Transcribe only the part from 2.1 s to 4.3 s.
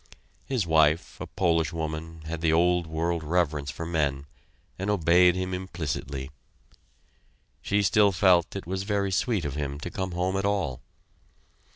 had the old world reverence for men,